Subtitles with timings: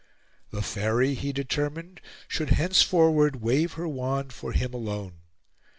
[0.49, 5.17] The Faery, he determined, should henceforward wave her wand for him alone.